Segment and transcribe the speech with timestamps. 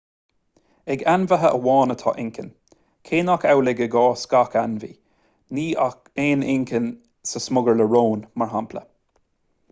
[0.93, 2.47] ag ainmhithe amháin atá inchinn
[3.09, 4.89] cé nach amhlaidh i gcás gach ainmhí;
[5.57, 6.87] ní aon inchinn
[7.33, 8.83] sa smugairle róin mar shampla